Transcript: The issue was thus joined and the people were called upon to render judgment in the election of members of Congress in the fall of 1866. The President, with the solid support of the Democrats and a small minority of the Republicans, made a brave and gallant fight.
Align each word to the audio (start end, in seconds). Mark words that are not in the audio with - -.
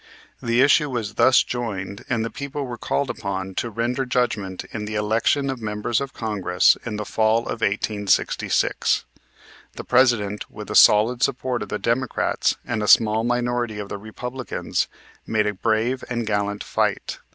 The 0.41 0.61
issue 0.61 0.89
was 0.89 1.13
thus 1.13 1.43
joined 1.43 2.05
and 2.09 2.25
the 2.25 2.31
people 2.31 2.65
were 2.65 2.75
called 2.79 3.11
upon 3.11 3.53
to 3.53 3.69
render 3.69 4.03
judgment 4.03 4.63
in 4.71 4.85
the 4.85 4.95
election 4.95 5.47
of 5.51 5.61
members 5.61 6.01
of 6.01 6.11
Congress 6.11 6.75
in 6.87 6.95
the 6.95 7.05
fall 7.05 7.41
of 7.41 7.61
1866. 7.61 9.05
The 9.73 9.83
President, 9.83 10.49
with 10.49 10.69
the 10.69 10.75
solid 10.75 11.21
support 11.21 11.61
of 11.61 11.69
the 11.69 11.77
Democrats 11.77 12.57
and 12.65 12.81
a 12.81 12.87
small 12.87 13.23
minority 13.23 13.77
of 13.77 13.89
the 13.89 13.99
Republicans, 13.99 14.87
made 15.27 15.45
a 15.45 15.53
brave 15.53 16.03
and 16.09 16.25
gallant 16.25 16.63
fight. 16.63 17.19